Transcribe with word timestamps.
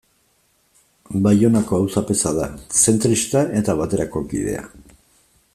Baionako 1.27 1.77
auzapeza 1.83 2.33
da, 2.39 2.49
zentrista 2.85 3.47
eta 3.63 3.79
Baterako 3.83 4.29
kidea. 4.33 4.69